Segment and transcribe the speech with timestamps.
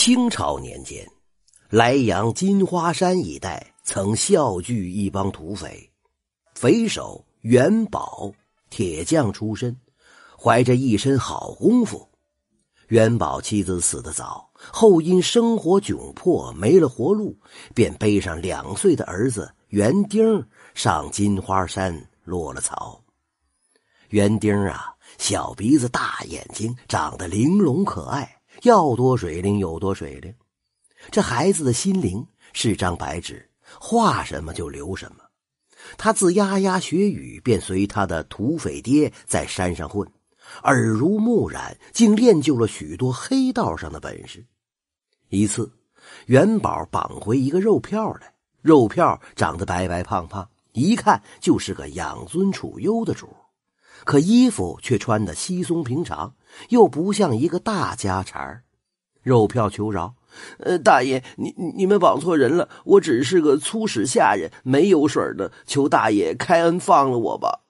[0.00, 1.04] 清朝年间，
[1.70, 5.90] 莱阳金花山一带曾笑聚一帮土匪，
[6.54, 8.32] 匪首元宝，
[8.70, 9.76] 铁匠出身，
[10.38, 12.08] 怀着一身好功夫。
[12.86, 17.36] 元宝妻子死得早，后因生活窘迫没了活路，
[17.74, 23.02] 便背上两岁的儿子园丁上金花山落了草。
[24.10, 28.37] 园丁啊，小鼻子大眼睛，长得玲珑可爱。
[28.62, 30.34] 要多水灵有多水灵，
[31.10, 35.24] 这孩子的心灵是张白纸，画什么就留什么。
[35.96, 40.06] 他自牙牙学语，便随他的土匪爹在山上混，
[40.64, 44.44] 耳濡目染，竟练就了许多黑道上的本事。
[45.28, 45.70] 一次，
[46.26, 53.28] 元宝绑回一个肉票来，肉票长得白白胖胖，一看就是个养尊处优的主。
[54.04, 56.34] 可衣服却穿得稀松平常，
[56.70, 58.62] 又不像一个大家产
[59.22, 60.14] 肉票求饶
[60.60, 67.60] ：“呃，大爷，你你们绑错人了，我只是个粗使下人，没有水的，求大爷开恩放了我吧。”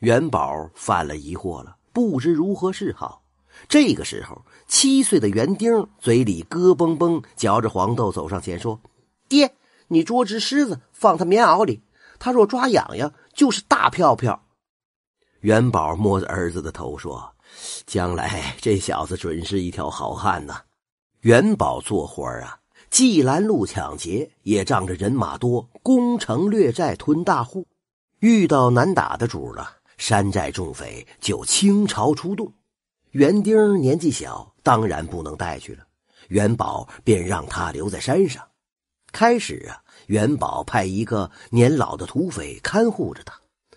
[0.00, 3.22] 元宝犯了疑惑了，不知如何是好。
[3.68, 8.80] 这个时候，七岁的园丁嘴里咯嘣嘣嚼着黄豆，走上前说
[9.28, 9.54] ：“爹，
[9.88, 11.82] 你捉只狮子，放他棉袄里，
[12.18, 14.42] 他若抓痒痒，就是大票票。”
[15.46, 17.32] 元宝摸着儿子的头说
[17.86, 20.60] ：“将来这小子准是一条好汉呐！”
[21.22, 22.58] 元宝做活啊，
[22.90, 27.64] 既拦路抢劫，也仗着人马多，攻城略寨，吞大户。
[28.18, 32.52] 遇到难打的主了，山寨众匪就倾巢出动。
[33.12, 35.86] 园丁年纪小，当然不能带去了。
[36.26, 38.44] 元宝便让他留在山上。
[39.12, 43.32] 开始啊，元宝派一个年老的土匪看护着他。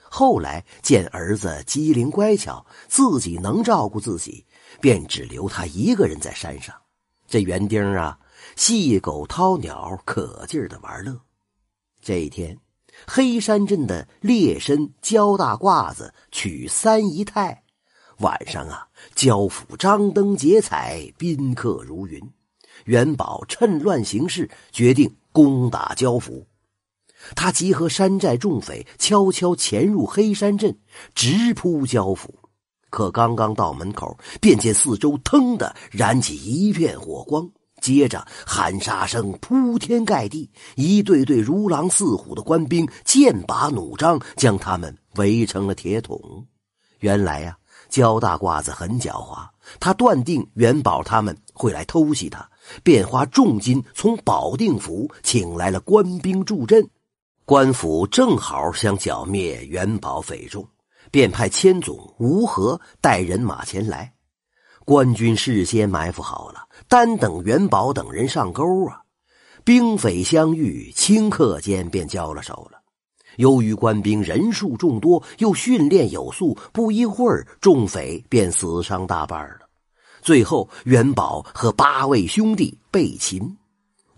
[0.10, 4.46] 后来见儿子机灵乖巧，自己能照顾自己，
[4.82, 6.76] 便只留他一个人在山上。
[7.28, 8.18] 这园丁啊，
[8.56, 11.22] 戏狗掏鸟，可劲儿的玩乐。
[12.02, 12.58] 这一天，
[13.06, 17.64] 黑山镇的猎参焦大褂子娶三姨太，
[18.18, 22.20] 晚上啊，焦府张灯结彩，宾客如云。
[22.86, 26.48] 元宝趁乱行事，决定攻打焦府。
[27.36, 30.78] 他集合山寨众匪，悄悄潜入黑山镇，
[31.14, 32.34] 直扑焦府。
[32.90, 37.48] 可刚刚到门口，便见四周腾的燃起一片火光，
[37.82, 46.20] 接着喊杀声铺天盖地，一队队如狼似虎的官兵剑拔弩张，将他们围成了铁桶。
[47.00, 47.56] 原来呀，
[47.90, 49.48] 焦大褂子很狡猾，
[49.80, 52.50] 他断定元宝他们会来偷袭他，
[52.82, 56.90] 便花重金从保定府请来了官兵助阵。
[57.50, 60.64] 官府正好想剿灭元宝匪众，
[61.10, 64.14] 便派千总吴和带人马前来。
[64.86, 69.02] 官军事先埋伏好了，单等元宝等人上钩啊！
[69.64, 72.80] 兵匪相遇，顷刻间便交了手了。
[73.38, 79.62] 由于官兵人数众多，又训练有素，不一会儿，众匪便死伤大半了。
[80.22, 83.58] 最后，元宝和八位兄弟被擒。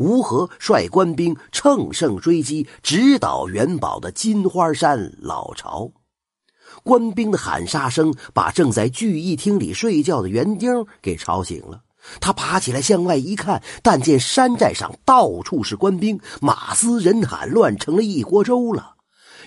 [0.02, 5.92] 吴和率官兵乘胜追击，直捣元宝的金花山老巢。
[6.82, 11.84] 官兵的喊杀声把正在聚义厅里睡觉的园丁给吵醒了。
[12.20, 18.96] 他爬起来向外一看，但见山寨上到处是官兵，马嘶人喊，乱成了一锅粥了。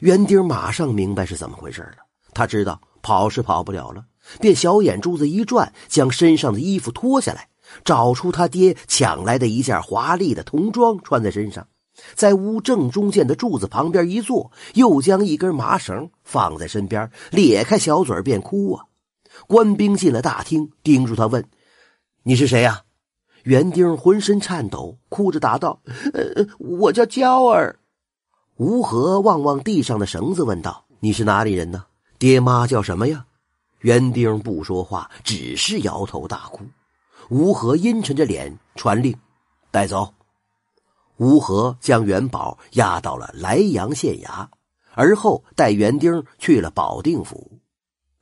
[0.03, 2.07] 园丁马上明白是怎么回事了。
[2.33, 4.05] 他知道跑是跑不了了，
[4.41, 7.49] 便小眼珠子一转，将身上的衣服脱下来。
[7.85, 11.67] 找出他爹抢来的一件华丽的童装穿在身上，
[12.15, 18.85] 在屋正中间的柱子旁边一坐，又将一根麻绳放在身边，咧开小嘴便哭啊！
[19.47, 21.45] 官兵进了大厅，盯住他问
[22.23, 22.83] ：“你是谁呀？”
[23.45, 25.81] 园丁浑身颤抖，哭着答道
[26.15, 27.79] ：“呃，我叫娇儿。”
[28.57, 31.85] 吴和望望地上的绳子，问道：“你是哪里人呢？
[32.19, 33.27] 爹妈叫什么呀？”
[33.81, 36.65] 园丁不说话，只是摇头大哭。
[37.31, 39.17] 吴和阴沉着脸传令，
[39.71, 40.13] 带走。
[41.17, 44.47] 吴和将元宝押到了莱阳县衙，
[44.93, 47.51] 而后带园丁去了保定府。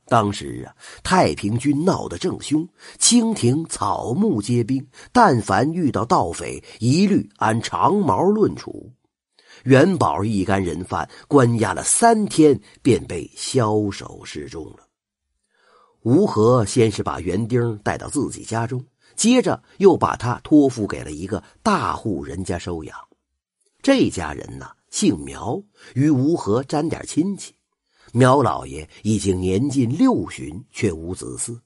[0.05, 2.67] 当时啊，太平军闹得正凶，
[2.99, 8.91] 清廷草木皆兵，但凡遇到盗匪，一律按长毛论处。
[9.63, 14.87] 元宝一干人犯关押了三天，便被枭首示众了。
[16.01, 18.85] 吴和先是把园丁带到自己家中。
[19.15, 22.97] 接着又把他托付给了一个大户人家收养。
[23.81, 25.61] 这家人呢，姓苗，
[25.95, 27.53] 与吴和沾点亲戚。
[28.11, 31.59] 苗老爷已经年近六旬，却无子嗣。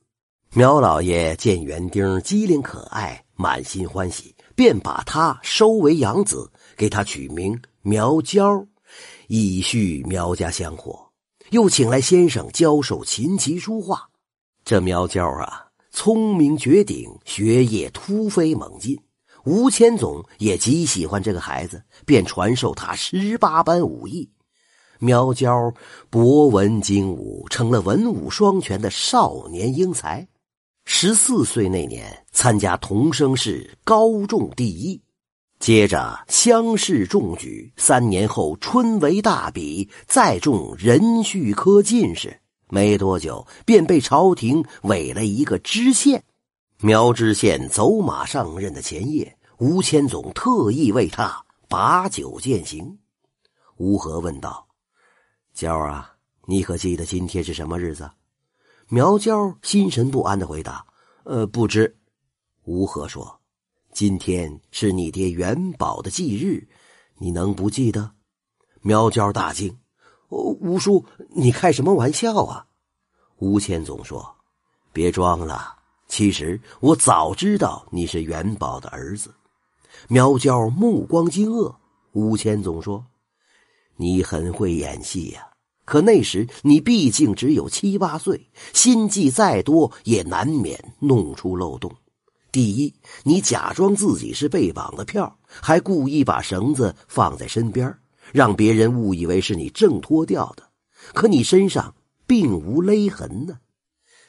[0.53, 8.65] 苗老爷见园丁机灵可爱，满心欢喜，便把他收为养子，给他取名苗娇，
[9.27, 11.05] 以续苗家香火。
[11.49, 14.09] 又请来先生教授琴棋书画。
[14.63, 15.66] 这苗娇啊，
[15.99, 18.95] 聪明绝顶，学业突飞猛进。
[19.45, 24.29] 吴谦总也极喜欢这个孩子，便传授他十八般武艺。
[24.99, 25.73] 苗娇
[26.11, 30.27] 博文精武，成了文武双全的少年英才。
[30.85, 35.01] 十四岁那年，参加童生试，高中第一。
[35.59, 42.39] 接着乡试中举，三年后春闱大比，再中壬戌科进士。
[42.69, 46.23] 没多久，便被朝廷委了一个知县。
[46.79, 52.99] 苗知县走马上任的前夜，吴谦总特意为他把酒饯行。
[53.77, 54.67] 吴和问道
[55.53, 56.15] ：“娇儿啊，
[56.45, 58.09] 你可记得今天是什么日子？”
[58.89, 60.85] 苗娇心神不安的回答
[61.25, 61.97] ：“呃，不知。”
[62.65, 63.39] 吴和说。
[63.93, 66.67] 今天是你爹元宝的忌日，
[67.17, 68.11] 你能不记得？
[68.81, 69.75] 苗娇大惊
[70.29, 72.65] ：“吴叔，你开什么玩笑啊？”
[73.39, 74.35] 吴谦总说
[74.91, 75.75] ：“别装了，
[76.07, 79.33] 其实我早知道你是元宝的儿子。”
[80.09, 81.75] 苗娇目光惊愕。
[82.11, 83.05] 吴谦总说
[83.95, 85.47] ：“你很会演戏呀，
[85.85, 91.91] 可那时你毕竟只有七八岁，心计再多也难免弄出漏洞。”
[92.51, 92.93] 第一，
[93.23, 97.95] 你假装自己是被绑的票，还故意把绳子放在身边，
[98.31, 100.63] 让别人误以为是你挣脱掉的，
[101.13, 101.95] 可你身上
[102.25, 103.59] 并无勒痕呢。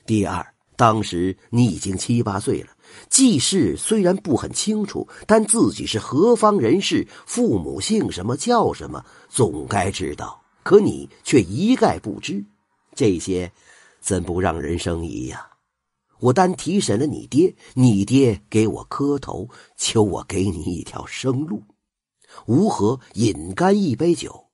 [0.06, 2.69] 第二，当时你已经七八岁了，
[3.11, 10.43] 记事虽然不很清楚，但自己是何方人士，父母姓什么叫什么，总该知道。
[10.62, 12.45] 可你却一概不知，
[12.95, 13.50] 这些
[14.00, 15.47] 怎不让人生疑呀？
[16.21, 21.62] 我单提审了你爹，你爹给我磕头，求我给你一条生路。
[22.46, 24.46] 吴和饮干一杯酒。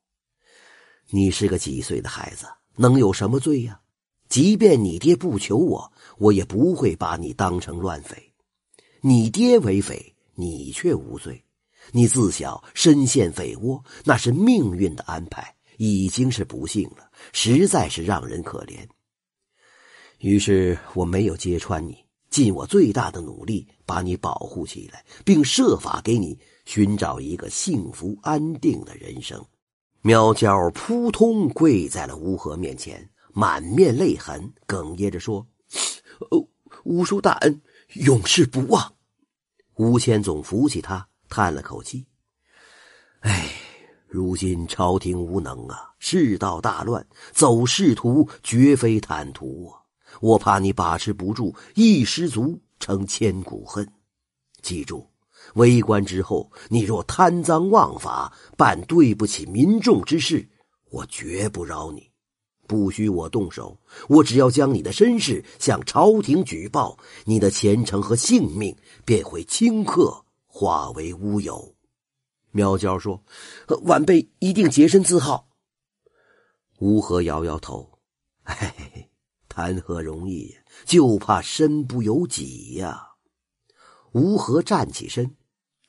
[1.11, 2.47] 你是个几岁的孩子，
[2.77, 3.81] 能有什么罪呀？
[4.29, 8.33] 即便你爹不求我，我也不会把你当成乱匪。
[9.01, 11.45] 你爹为匪，你却无罪。
[11.93, 18.79] 你自小身陷匪窝，那是命运的安排，已经是不幸了，实在是让人可怜。
[20.19, 29.45] 于是我没有揭穿你，尽我最大的努力把你保护起来，并设法给你寻找一个幸福安定的人生。
[30.03, 35.47] 苗娇扑通跪在了吴和面前，满面泪痕，哽咽着说
[36.31, 36.47] ：“哦，
[36.85, 37.63] 吴叔大恩，
[37.95, 38.95] 永世不忘。”
[39.77, 42.07] 吴谦总扶起他，叹了口气
[43.21, 43.51] ：“哎，
[44.07, 49.81] 如今朝廷无能啊，世道大乱，走仕途绝非坦途啊。”
[50.21, 53.91] 我怕你把持不住，一失足成千古恨。
[54.63, 55.11] 记住，
[55.55, 60.49] 为官之后，你若贪赃枉法，办对不起民众之事，
[60.91, 62.11] 我绝不饶你。
[62.67, 68.75] 不需我动手，我只要将你的身世向朝廷举报，你的前程和性命
[69.05, 71.75] 便会顷刻化为乌有。
[72.51, 73.23] 苗娇说
[73.85, 75.49] ：“晚辈一定洁身自好。”
[76.81, 77.99] 吴和摇摇头
[78.45, 79.11] ：“嘿 嘿。”
[79.47, 80.53] 谈何容易！
[80.85, 83.14] 就怕身不由己呀！
[84.15, 85.29] 吴和站起身，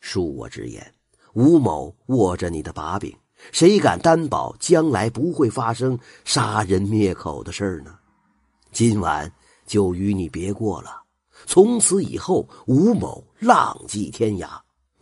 [0.02, 0.94] 恕我直言，
[1.34, 3.16] 吴某握着你的把柄，
[3.52, 7.96] 谁敢担保将来不会发生杀人灭口的事儿呢？
[8.72, 9.32] 今晚
[9.68, 11.04] 就与你别过了，
[11.46, 14.50] 从此以后，吴某浪迹天涯。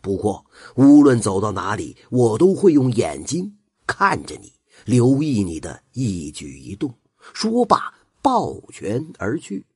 [0.02, 0.44] 不过，
[0.76, 3.56] 无论走到哪里，我都会用眼睛
[3.86, 4.52] 看着你，
[4.84, 6.94] 留意你的一举一动。
[7.32, 7.94] 说罢。
[8.24, 9.66] 抱拳而去，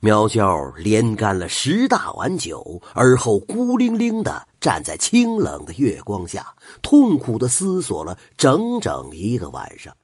[0.00, 9.96] 苗娇连干了十大碗酒，而后孤零零的站在清冷的月光下，痛苦的思索了整整一个晚上。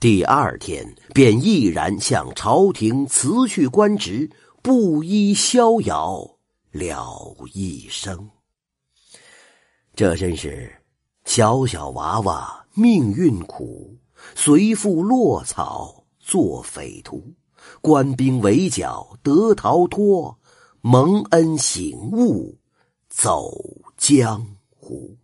[0.00, 4.28] 第二天，便毅然向朝廷辞去官职，
[4.62, 6.28] 布衣逍遥
[6.72, 8.28] 了一生。
[9.94, 10.70] 这真是
[11.24, 13.96] 小小娃娃命运苦，
[14.34, 17.32] 随父落草做匪徒。
[17.80, 20.38] 官兵围剿得逃脱，
[20.80, 22.58] 蒙恩醒悟
[23.08, 23.52] 走
[23.96, 25.16] 江湖。